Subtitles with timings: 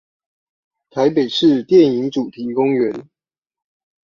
[0.89, 3.05] 臺北市電影主題公園